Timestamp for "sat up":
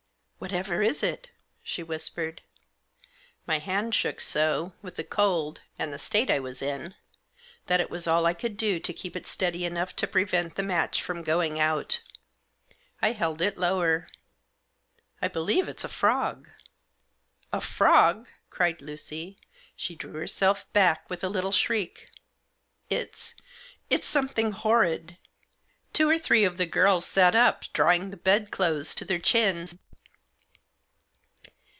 27.05-27.65